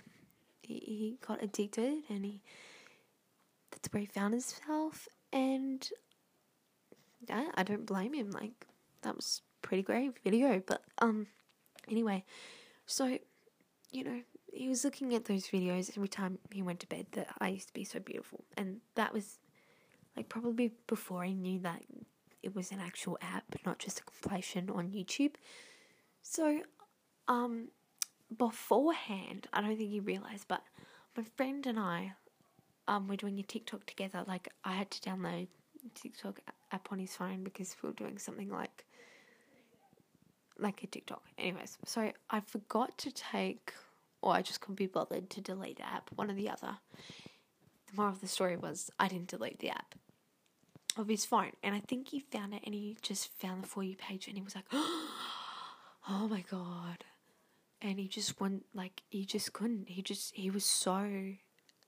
he, 0.62 0.74
he 0.74 1.18
got 1.28 1.44
addicted, 1.44 2.04
and 2.10 2.24
he 2.24 2.40
that's 3.72 3.92
where 3.92 4.00
he 4.00 4.08
found 4.08 4.36
himself. 4.36 5.10
And 5.34 5.86
yeah, 7.28 7.52
I 7.56 7.64
don't 7.64 7.86
blame 7.86 8.14
him. 8.14 8.32
Like 8.32 8.68
that 9.02 9.18
was 9.18 9.42
pretty 9.62 9.84
great 9.84 10.14
video, 10.24 10.64
but 10.66 10.82
um, 11.00 11.28
anyway, 11.90 12.24
so 12.86 13.18
you 13.92 14.06
know 14.06 14.22
he 14.52 14.68
was 14.68 14.84
looking 14.84 15.14
at 15.16 15.26
those 15.26 15.48
videos 15.48 15.90
every 15.96 16.08
time 16.08 16.40
he 16.52 16.62
went 16.62 16.80
to 16.82 16.88
bed 16.88 17.08
that 17.14 17.28
I 17.40 17.50
used 17.50 17.68
to 17.68 17.74
be 17.74 17.84
so 17.84 18.00
beautiful, 18.00 18.44
and 18.58 18.82
that 18.96 19.14
was 19.14 19.40
like 20.16 20.30
probably 20.30 20.72
before 20.88 21.24
I 21.24 21.32
knew 21.32 21.60
that 21.60 21.84
it 22.44 22.56
was 22.56 22.72
an 22.72 22.80
actual 22.80 23.18
app, 23.22 23.44
not 23.66 23.80
just 23.80 24.00
a 24.00 24.04
compilation 24.04 24.70
on 24.70 24.90
YouTube. 24.90 25.36
So, 26.22 26.62
um, 27.28 27.70
beforehand, 28.36 29.48
I 29.54 29.62
don't 29.62 29.78
think 29.78 29.90
he 29.90 30.00
realized, 30.00 30.48
but 30.48 30.64
my 31.16 31.24
friend 31.24 31.66
and 31.66 31.80
I, 31.80 32.14
um, 32.88 33.08
were 33.08 33.16
doing 33.16 33.40
a 33.40 33.44
TikTok 33.44 33.86
together. 33.86 34.24
Like 34.28 34.50
I 34.64 34.74
had 34.74 34.92
to 34.92 35.10
download 35.10 35.48
TikTok 35.96 36.40
app 36.72 36.88
on 36.92 37.00
his 37.00 37.16
phone 37.16 37.44
because 37.44 37.76
we 37.82 37.90
were 37.90 37.96
doing 37.96 38.18
something 38.18 38.50
like 38.50 38.86
like 40.60 40.84
a 40.84 40.88
TikTok. 40.88 41.24
Anyways, 41.38 41.78
so 41.86 42.12
I 42.30 42.40
forgot 42.42 42.98
to 43.00 43.12
take, 43.12 43.74
or 44.22 44.34
I 44.34 44.42
just 44.42 44.62
couldn't 44.62 44.76
be 44.76 44.88
bothered 44.88 45.30
to 45.32 45.42
delete 45.42 45.78
the 45.78 45.88
app, 45.88 46.10
one 46.16 46.30
or 46.30 46.34
the 46.34 46.50
other. 46.50 46.78
The 47.88 47.96
moral 47.96 48.14
of 48.14 48.22
the 48.22 48.28
story 48.28 48.58
was 48.58 48.90
I 49.00 49.08
didn't 49.08 49.30
delete 49.30 49.60
the 49.60 49.70
app 49.70 49.96
of 50.98 51.08
his 51.08 51.26
phone, 51.26 51.52
and 51.64 51.74
I 51.76 51.80
think 51.80 52.10
he 52.10 52.20
found 52.20 52.54
it, 52.54 52.62
and 52.66 52.74
he 52.74 52.98
just 53.02 53.30
found 53.40 53.64
the 53.64 53.68
for 53.68 53.84
you 53.84 53.96
page, 53.96 54.28
and 54.28 54.38
he 54.38 54.44
was 54.44 54.56
like, 54.56 54.66
"Oh 54.72 56.28
my 56.30 56.44
god!" 56.50 57.06
And 57.82 58.00
he 58.00 58.08
just 58.08 58.40
went 58.40 58.66
like 58.74 59.02
he 59.10 59.26
just 59.26 59.54
couldn't. 59.54 59.90
He 59.90 60.02
just 60.02 60.36
he 60.36 60.50
was 60.50 60.66
so 60.66 61.34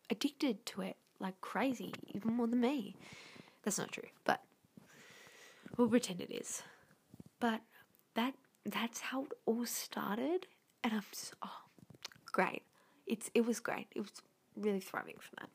addicted 0.10 0.66
to 0.68 0.82
it, 0.82 0.98
like 1.20 1.40
crazy, 1.42 1.94
even 2.14 2.34
more 2.34 2.48
than 2.48 2.62
me. 2.62 2.96
That's 3.64 3.78
not 3.78 3.92
true, 3.92 4.10
but 4.26 4.42
we'll 5.78 5.88
pretend 5.90 6.22
it 6.22 6.32
is. 6.32 6.64
But 7.40 7.62
that 8.16 8.34
that's 8.66 9.00
how 9.02 9.26
it 9.26 9.32
all 9.46 9.66
started, 9.66 10.48
and 10.84 10.94
I'm 10.94 11.04
so, 11.12 11.36
oh, 11.44 11.50
great. 12.34 12.64
It's 13.08 13.32
it 13.34 13.46
was 13.46 13.62
great. 13.62 13.88
It 13.96 14.02
was 14.02 14.12
really 14.58 14.82
thriving 14.82 15.16
for 15.20 15.36
that, 15.40 15.50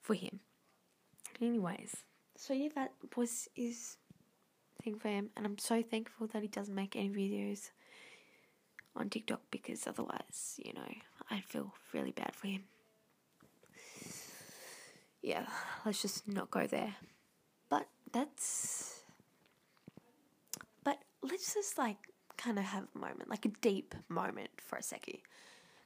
for 0.00 0.14
him. 0.14 0.38
Anyways, 1.40 1.96
so 2.36 2.54
yeah, 2.54 2.68
that 2.76 2.92
was 3.16 3.48
his 3.54 3.96
thing 4.82 4.96
for 4.98 5.08
him, 5.08 5.30
and 5.36 5.44
I'm 5.44 5.58
so 5.58 5.82
thankful 5.82 6.28
that 6.28 6.42
he 6.42 6.48
doesn't 6.48 6.74
make 6.74 6.94
any 6.94 7.08
videos 7.10 7.70
on 8.94 9.10
TikTok 9.10 9.40
because 9.50 9.86
otherwise, 9.88 10.60
you 10.64 10.72
know, 10.72 10.88
I'd 11.30 11.44
feel 11.44 11.72
really 11.92 12.12
bad 12.12 12.34
for 12.36 12.46
him. 12.46 12.62
Yeah, 15.22 15.46
let's 15.84 16.02
just 16.02 16.28
not 16.28 16.50
go 16.50 16.66
there. 16.66 16.94
But 17.70 17.88
that's 18.12 19.02
But 20.84 20.98
let's 21.22 21.54
just 21.54 21.78
like 21.78 21.96
kind 22.36 22.58
of 22.58 22.64
have 22.64 22.86
a 22.94 22.98
moment, 22.98 23.30
like 23.30 23.44
a 23.46 23.48
deep 23.60 23.94
moment 24.08 24.50
for 24.58 24.76
a 24.76 24.82
second. 24.82 25.18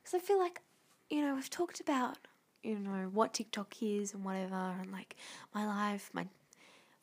Because 0.09 0.23
I 0.23 0.27
feel 0.27 0.39
like, 0.39 0.63
you 1.11 1.21
know, 1.21 1.35
we've 1.35 1.51
talked 1.51 1.81
about, 1.81 2.17
you 2.63 2.79
know, 2.79 3.11
what 3.13 3.35
TikTok 3.35 3.75
is 3.83 4.15
and 4.15 4.25
whatever, 4.25 4.55
and 4.81 4.91
like 4.91 5.17
my 5.55 5.67
life, 5.67 6.09
my 6.15 6.27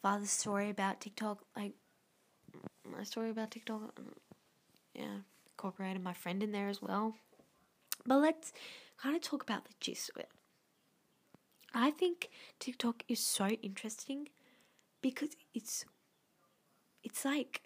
father's 0.01 0.31
story 0.31 0.71
about 0.71 1.01
TikTok, 1.01 1.43
like 1.55 1.73
my 2.83 3.03
story 3.03 3.29
about 3.29 3.51
TikTok, 3.51 3.99
yeah, 4.95 5.19
incorporated 5.51 6.03
my 6.03 6.13
friend 6.13 6.41
in 6.41 6.51
there 6.51 6.67
as 6.67 6.81
well. 6.81 7.13
But 8.07 8.17
let's 8.17 8.51
kind 8.97 9.15
of 9.15 9.21
talk 9.21 9.43
about 9.43 9.65
the 9.65 9.73
gist 9.79 10.09
of 10.09 10.21
it. 10.21 10.29
I 11.75 11.91
think 11.91 12.29
TikTok 12.59 13.03
is 13.07 13.19
so 13.19 13.49
interesting 13.49 14.29
because 15.03 15.29
it's 15.53 15.85
it's 17.03 17.23
like 17.23 17.61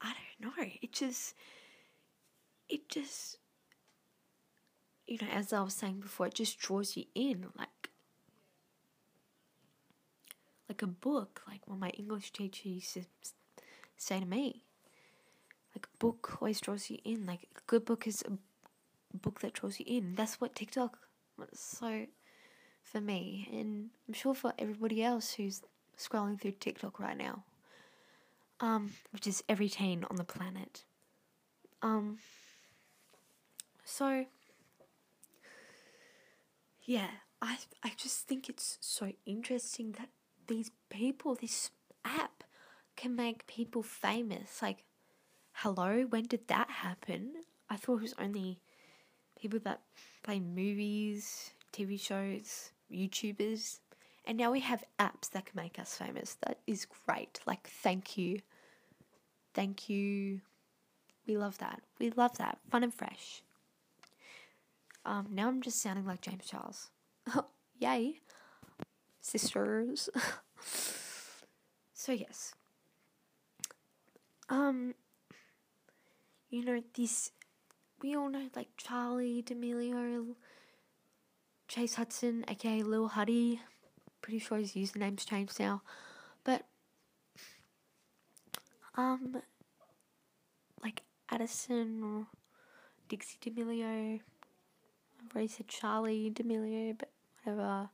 I 0.00 0.12
don't 0.40 0.56
know. 0.56 0.64
It 0.80 0.92
just, 0.92 1.34
it 2.68 2.88
just, 2.88 3.38
you 5.06 5.18
know, 5.20 5.28
as 5.32 5.52
I 5.52 5.62
was 5.62 5.74
saying 5.74 6.00
before, 6.00 6.26
it 6.26 6.34
just 6.34 6.58
draws 6.58 6.96
you 6.96 7.04
in 7.14 7.46
like, 7.58 7.90
like 10.68 10.82
a 10.82 10.86
book, 10.86 11.42
like 11.48 11.60
what 11.66 11.78
my 11.78 11.90
English 11.90 12.32
teacher 12.32 12.68
used 12.68 12.94
to 12.94 13.04
say 13.96 14.20
to 14.20 14.26
me. 14.26 14.62
Like 15.74 15.86
a 15.92 15.98
book 15.98 16.38
always 16.40 16.60
draws 16.60 16.90
you 16.90 16.98
in. 17.04 17.26
Like 17.26 17.42
a 17.56 17.60
good 17.66 17.84
book 17.84 18.06
is 18.06 18.22
a 18.22 19.16
book 19.16 19.40
that 19.40 19.52
draws 19.52 19.78
you 19.78 19.86
in. 19.88 20.14
That's 20.14 20.40
what 20.40 20.54
TikTok 20.54 20.98
was 21.36 21.48
so 21.60 22.06
for 22.82 23.00
me, 23.00 23.48
and 23.52 23.90
I'm 24.06 24.14
sure 24.14 24.34
for 24.34 24.52
everybody 24.58 25.02
else 25.02 25.34
who's 25.34 25.60
scrolling 25.98 26.40
through 26.40 26.52
TikTok 26.52 27.00
right 27.00 27.16
now 27.16 27.42
um, 28.60 28.92
which 29.12 29.26
is 29.26 29.42
every 29.48 29.68
teen 29.68 30.04
on 30.08 30.16
the 30.16 30.24
planet. 30.24 30.84
Um, 31.82 32.18
so 33.86 34.26
yeah, 36.84 37.08
I 37.40 37.58
I 37.82 37.92
just 37.96 38.26
think 38.28 38.48
it's 38.48 38.78
so 38.80 39.12
interesting 39.24 39.92
that 39.92 40.08
these 40.48 40.70
people, 40.90 41.34
this 41.34 41.70
app, 42.04 42.44
can 42.96 43.14
make 43.14 43.46
people 43.46 43.82
famous. 43.82 44.60
Like, 44.60 44.84
hello, 45.52 46.06
when 46.08 46.24
did 46.24 46.48
that 46.48 46.70
happen? 46.70 47.32
I 47.70 47.76
thought 47.76 47.98
it 47.98 48.02
was 48.02 48.14
only 48.18 48.60
people 49.40 49.60
that 49.60 49.80
play 50.22 50.40
movies, 50.40 51.52
TV 51.72 51.98
shows, 52.00 52.70
YouTubers. 52.92 53.80
And 54.24 54.36
now 54.36 54.50
we 54.50 54.60
have 54.60 54.84
apps 54.98 55.30
that 55.30 55.46
can 55.46 55.56
make 55.56 55.78
us 55.78 55.94
famous. 55.94 56.36
That 56.44 56.58
is 56.66 56.86
great. 57.06 57.40
Like, 57.46 57.68
thank 57.68 58.18
you. 58.18 58.40
Thank 59.54 59.88
you. 59.88 60.40
We 61.26 61.36
love 61.36 61.58
that. 61.58 61.82
We 62.00 62.10
love 62.10 62.36
that. 62.38 62.58
Fun 62.70 62.82
and 62.82 62.94
fresh. 62.94 63.42
Um, 65.06 65.28
now 65.30 65.46
I'm 65.48 65.62
just 65.62 65.80
sounding 65.80 66.04
like 66.04 66.20
James 66.20 66.44
Charles. 66.44 66.90
Yay. 67.78 68.20
Sisters. 69.20 70.10
so 71.94 72.12
yes. 72.12 72.54
Um 74.48 74.94
you 76.50 76.64
know, 76.64 76.82
this 76.94 77.30
we 78.02 78.16
all 78.16 78.28
know 78.28 78.48
like 78.54 78.68
Charli 78.76 79.44
D'Amelio 79.44 80.34
Chase 81.68 81.94
Hudson, 81.94 82.44
aka 82.48 82.82
Lil 82.82 83.08
Huddy 83.08 83.60
pretty 84.26 84.40
sure 84.40 84.58
his 84.58 84.72
username's 84.72 85.24
changed 85.24 85.60
now. 85.60 85.82
But 86.42 86.64
um 88.96 89.40
like 90.82 91.02
Addison 91.30 92.02
or 92.02 92.26
Dixie 93.08 93.38
D'Amelio. 93.40 94.20
Already 95.36 95.48
said 95.48 95.68
Charli 95.68 96.32
D'Amelio, 96.32 96.96
but 96.98 97.10
whatever. 97.44 97.90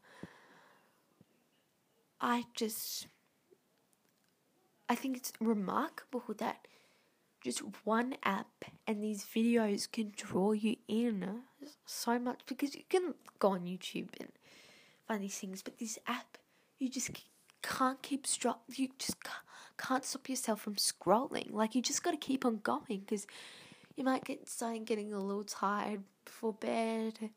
I 2.21 2.45
just 2.55 3.09
I 4.89 4.95
think 4.95 5.17
it's 5.17 5.33
remarkable 5.41 6.23
that 6.39 6.69
just 7.43 7.65
one 7.83 8.15
app 8.23 8.65
and 8.87 9.03
these 9.03 9.25
videos 9.25 9.91
can 9.91 10.13
draw 10.15 10.53
you 10.53 10.77
in 10.87 11.41
so 11.85 12.17
much 12.21 12.43
because 12.47 12.77
you 12.77 12.85
can 12.89 13.15
go 13.41 13.49
on 13.49 13.63
YouTube 13.63 14.11
and 14.21 14.29
find 15.09 15.25
these 15.25 15.37
things, 15.37 15.63
but 15.63 15.79
this 15.79 15.99
app 16.07 16.39
you 16.79 16.89
just 16.89 17.11
can't 17.61 18.01
keep 18.03 18.25
stop. 18.25 18.63
You 18.73 18.91
just 19.01 19.17
can't 19.79 20.05
stop 20.05 20.29
yourself 20.29 20.61
from 20.61 20.77
scrolling. 20.77 21.51
Like 21.51 21.75
you 21.75 21.83
just 21.83 22.05
got 22.05 22.13
to 22.13 22.17
keep 22.17 22.45
on 22.45 22.59
going 22.63 23.01
because 23.01 23.27
you 23.97 24.05
might 24.05 24.25
get 24.25 24.49
start 24.49 24.85
getting 24.85 25.13
a 25.13 25.19
little 25.19 25.45
tired 25.45 26.03
before 26.25 26.53
bed 26.55 27.31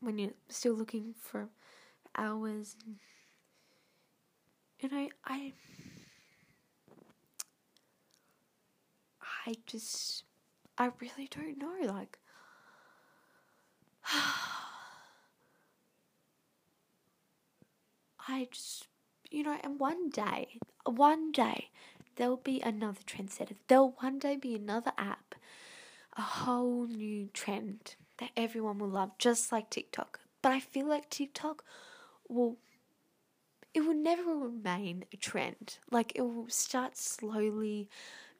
when 0.00 0.18
you're 0.18 0.30
still 0.48 0.74
looking 0.74 1.14
for 1.20 1.48
hours. 2.16 2.76
You 4.80 4.88
know, 4.88 5.08
I 5.24 5.52
I 9.46 9.54
just, 9.66 10.24
I 10.76 10.90
really 11.00 11.28
don't 11.30 11.58
know. 11.58 11.76
Like, 11.92 12.18
I 18.28 18.48
just, 18.50 18.86
you 19.30 19.42
know, 19.42 19.58
and 19.62 19.78
one 19.80 20.10
day, 20.10 20.58
one 20.84 21.32
day, 21.32 21.70
there'll 22.18 22.36
be 22.36 22.60
another 22.60 23.00
trendsetter. 23.06 23.56
There'll 23.68 23.94
one 24.00 24.18
day 24.18 24.36
be 24.36 24.54
another 24.54 24.92
app, 24.98 25.34
a 26.16 26.22
whole 26.22 26.86
new 26.86 27.28
trend 27.32 27.94
that 28.18 28.30
everyone 28.36 28.78
will 28.78 28.88
love, 28.88 29.16
just 29.18 29.50
like 29.50 29.70
TikTok. 29.70 30.20
But 30.42 30.52
I 30.52 30.60
feel 30.60 30.86
like 30.86 31.08
TikTok 31.08 31.64
will 32.28 32.58
it 33.74 33.82
will 33.82 33.94
never 33.94 34.34
remain 34.34 35.04
a 35.12 35.16
trend. 35.16 35.78
Like 35.90 36.12
it 36.14 36.22
will 36.22 36.48
start 36.48 36.96
slowly 36.96 37.88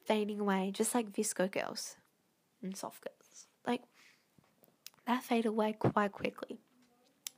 fading 0.05 0.39
away, 0.39 0.71
just 0.73 0.93
like 0.93 1.13
VSCO 1.13 1.49
girls 1.51 1.95
and 2.61 2.75
soft 2.75 3.03
girls. 3.03 3.47
Like, 3.65 3.83
that 5.05 5.23
fade 5.23 5.45
away 5.45 5.73
quite 5.73 6.11
quickly. 6.11 6.59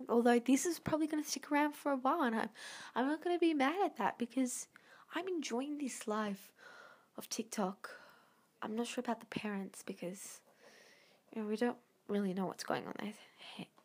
Although 0.09 0.39
this 0.39 0.65
is 0.65 0.79
probably 0.79 1.07
going 1.07 1.21
to 1.23 1.29
stick 1.29 1.51
around 1.51 1.75
for 1.75 1.91
a 1.91 1.97
while, 1.97 2.21
and 2.21 2.35
I'm, 2.35 2.49
I'm 2.95 3.07
not 3.07 3.23
going 3.23 3.35
to 3.35 3.39
be 3.39 3.53
mad 3.53 3.75
at 3.83 3.97
that 3.97 4.17
because 4.17 4.67
I'm 5.13 5.27
enjoying 5.27 5.77
this 5.77 6.07
life 6.07 6.51
of 7.17 7.29
TikTok. 7.29 7.89
I'm 8.61 8.75
not 8.75 8.87
sure 8.87 9.01
about 9.01 9.19
the 9.19 9.25
parents 9.25 9.83
because 9.85 10.41
you 11.33 11.41
know, 11.41 11.47
we 11.47 11.55
don't 11.55 11.77
really 12.07 12.33
know 12.33 12.45
what's 12.45 12.63
going 12.63 12.83
on 12.85 13.13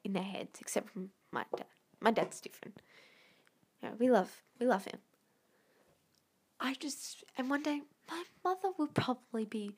in 0.04 0.12
their 0.12 0.22
heads, 0.22 0.60
except 0.60 0.90
from 0.90 1.10
my 1.32 1.44
dad. 1.56 1.66
My 2.00 2.10
dad's 2.10 2.40
different. 2.40 2.80
Know, 3.82 3.92
we 3.98 4.10
love 4.10 4.42
we 4.58 4.66
love 4.66 4.84
him. 4.84 4.98
I 6.60 6.74
just 6.74 7.24
and 7.36 7.50
one 7.50 7.62
day 7.62 7.82
my 8.10 8.22
mother 8.44 8.70
will 8.78 8.88
probably 8.88 9.44
be, 9.44 9.76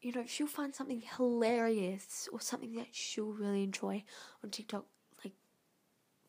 you 0.00 0.12
know, 0.12 0.24
she'll 0.26 0.46
find 0.46 0.74
something 0.74 1.02
hilarious 1.16 2.28
or 2.32 2.40
something 2.40 2.74
that 2.74 2.88
she'll 2.92 3.32
really 3.32 3.62
enjoy 3.62 4.04
on 4.42 4.50
TikTok, 4.50 4.84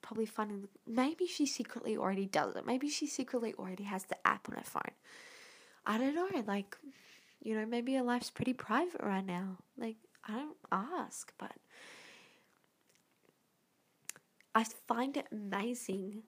probably 0.07 0.25
finding. 0.25 0.69
Maybe 0.87 1.27
she 1.27 1.45
secretly 1.45 1.97
already 1.97 2.27
does 2.27 2.55
it. 2.55 2.65
Maybe 2.65 2.87
she 2.87 3.07
secretly 3.07 3.53
already 3.59 3.83
has 3.83 4.05
the 4.05 4.15
app 4.25 4.47
on 4.47 4.55
her 4.55 4.63
phone. 4.63 4.95
I 5.85 5.97
don't 5.97 6.15
know. 6.15 6.29
Like, 6.47 6.77
you 7.43 7.55
know, 7.55 7.65
maybe 7.65 7.93
her 7.95 8.03
life's 8.03 8.29
pretty 8.29 8.53
private 8.53 9.03
right 9.03 9.25
now. 9.25 9.57
Like, 9.77 9.97
I 10.25 10.33
don't 10.33 10.57
ask, 10.71 11.33
but 11.37 11.51
I 14.55 14.63
find 14.87 15.17
it 15.17 15.27
amazing 15.29 16.23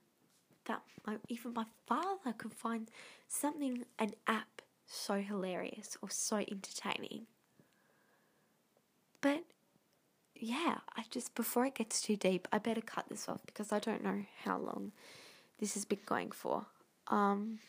that 0.66 0.82
my, 1.08 1.16
even 1.30 1.54
my 1.54 1.66
father 1.88 2.34
could 2.38 2.54
find 2.54 2.92
something, 3.30 3.86
an 3.98 4.12
app 4.28 4.62
so 4.86 5.22
hilarious 5.22 5.96
or 6.02 6.10
so 6.10 6.36
entertaining. 6.36 7.28
But 9.22 9.44
yeah, 10.40 10.78
I 10.96 11.04
just 11.10 11.36
before 11.36 11.66
it 11.66 11.76
gets 11.76 12.02
too 12.02 12.16
deep, 12.16 12.48
I 12.52 12.58
better 12.60 12.82
cut 12.82 13.06
this 13.10 13.28
off 13.28 13.46
because 13.46 13.72
I 13.72 13.80
don't 13.80 14.04
know 14.04 14.24
how 14.44 14.58
long 14.58 14.92
this 15.60 15.74
has 15.74 15.86
been 15.86 16.00
going 16.06 16.32
for. 16.32 16.66
Um 17.08 17.60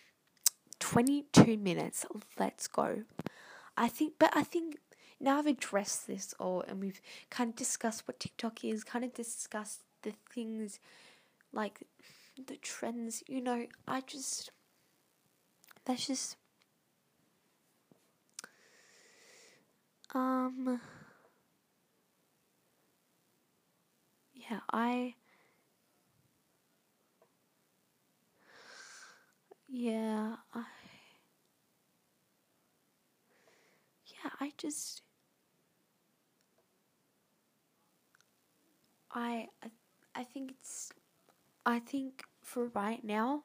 22 0.79 1.57
minutes. 1.59 2.07
Let's 2.39 2.67
go. 2.67 3.03
I 3.77 3.89
think 3.89 4.15
but 4.19 4.35
I 4.37 4.43
think 4.43 4.79
now 5.21 5.39
I've 5.39 5.47
addressed 5.47 6.07
this 6.07 6.35
all 6.39 6.63
and 6.67 6.81
we've 6.81 7.01
kind 7.29 7.51
of 7.51 7.57
discussed 7.57 8.07
what 8.07 8.21
TikTok 8.21 8.65
is, 8.65 8.85
kind 8.85 9.05
of 9.05 9.13
discussed 9.13 9.83
the 10.03 10.13
things 10.33 10.79
like 11.53 11.81
the 12.47 12.57
trends, 12.57 13.23
you 13.29 13.41
know, 13.41 13.67
I 13.87 14.01
just 14.01 14.51
that's 15.85 16.07
just 16.07 16.37
Um. 20.15 20.81
Yeah, 24.51 24.61
I. 24.73 25.15
Yeah, 29.69 30.37
I. 30.55 30.65
Yeah, 34.07 34.31
I 34.41 34.53
just. 34.59 35.03
I, 39.13 39.49
I, 39.63 39.71
I 40.15 40.25
think 40.25 40.51
it's. 40.53 40.93
I 41.67 41.79
think 41.81 42.25
for 42.43 42.67
right 42.69 43.05
now, 43.05 43.45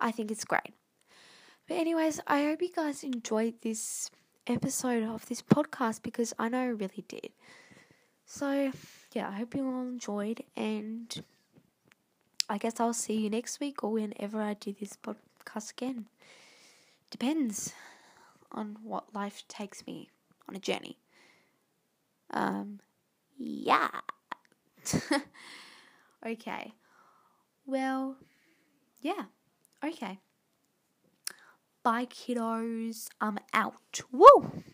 I 0.00 0.10
think 0.12 0.30
it's 0.30 0.44
great. 0.44 0.74
But, 1.68 1.76
anyways, 1.78 2.20
I 2.26 2.42
hope 2.44 2.62
you 2.62 2.72
guys 2.72 3.04
enjoyed 3.04 3.54
this 3.62 4.10
episode 4.46 5.02
of 5.04 5.26
this 5.26 5.42
podcast 5.42 6.02
because 6.02 6.34
I 6.38 6.48
know 6.48 6.60
I 6.60 6.66
really 6.66 7.04
did. 7.08 7.30
So, 8.26 8.72
yeah, 9.16 9.30
I 9.30 9.32
hope 9.32 9.54
you 9.54 9.66
all 9.66 9.80
enjoyed, 9.80 10.42
and 10.54 11.24
I 12.50 12.58
guess 12.58 12.78
I'll 12.78 12.92
see 12.92 13.14
you 13.14 13.30
next 13.30 13.60
week 13.60 13.82
or 13.82 13.92
whenever 13.92 14.42
I 14.42 14.52
do 14.52 14.74
this 14.78 14.98
podcast 15.02 15.72
again. 15.72 16.04
Depends 17.10 17.72
on 18.52 18.76
what 18.82 19.14
life 19.14 19.42
takes 19.48 19.86
me 19.86 20.10
on 20.46 20.54
a 20.54 20.58
journey. 20.58 20.98
Um, 22.30 22.80
yeah. 23.38 23.88
okay. 26.26 26.74
Well, 27.64 28.18
yeah. 29.00 29.24
Okay. 29.82 30.18
Bye, 31.82 32.04
kiddos. 32.04 33.08
I'm 33.18 33.38
out. 33.54 34.02
Woo! 34.12 34.64